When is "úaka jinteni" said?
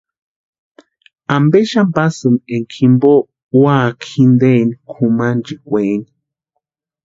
3.61-4.71